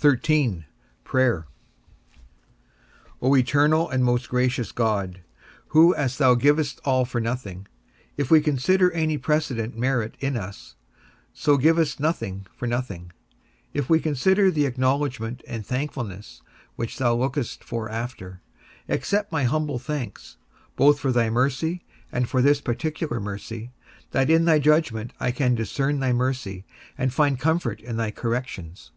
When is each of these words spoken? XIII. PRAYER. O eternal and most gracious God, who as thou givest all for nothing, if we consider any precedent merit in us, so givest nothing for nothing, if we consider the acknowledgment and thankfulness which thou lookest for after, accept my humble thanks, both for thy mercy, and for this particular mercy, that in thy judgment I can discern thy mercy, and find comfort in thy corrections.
XIII. 0.00 0.64
PRAYER. 1.04 1.46
O 3.20 3.36
eternal 3.36 3.90
and 3.90 4.02
most 4.02 4.30
gracious 4.30 4.72
God, 4.72 5.20
who 5.68 5.94
as 5.96 6.16
thou 6.16 6.34
givest 6.34 6.80
all 6.82 7.04
for 7.04 7.20
nothing, 7.20 7.66
if 8.16 8.30
we 8.30 8.40
consider 8.40 8.90
any 8.92 9.18
precedent 9.18 9.76
merit 9.76 10.16
in 10.18 10.34
us, 10.38 10.76
so 11.34 11.58
givest 11.58 12.00
nothing 12.00 12.46
for 12.56 12.66
nothing, 12.66 13.12
if 13.74 13.90
we 13.90 14.00
consider 14.00 14.50
the 14.50 14.64
acknowledgment 14.64 15.42
and 15.46 15.66
thankfulness 15.66 16.40
which 16.76 16.96
thou 16.96 17.14
lookest 17.14 17.62
for 17.62 17.90
after, 17.90 18.40
accept 18.88 19.30
my 19.30 19.44
humble 19.44 19.78
thanks, 19.78 20.38
both 20.74 20.98
for 20.98 21.12
thy 21.12 21.28
mercy, 21.28 21.84
and 22.10 22.30
for 22.30 22.40
this 22.40 22.62
particular 22.62 23.20
mercy, 23.20 23.72
that 24.12 24.30
in 24.30 24.46
thy 24.46 24.58
judgment 24.58 25.12
I 25.20 25.32
can 25.32 25.54
discern 25.54 26.00
thy 26.00 26.14
mercy, 26.14 26.64
and 26.96 27.12
find 27.12 27.38
comfort 27.38 27.82
in 27.82 27.98
thy 27.98 28.10
corrections. 28.10 28.92